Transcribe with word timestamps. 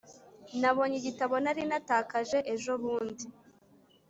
nabonye 0.61 0.95
igitabo 0.97 1.35
nari 1.43 1.61
natakaje 1.69 2.37
ejobundi. 2.53 3.25